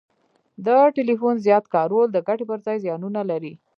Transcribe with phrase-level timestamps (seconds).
[0.65, 3.53] د ټلیفون زیات کارول د ګټي پر ځای زیانونه لري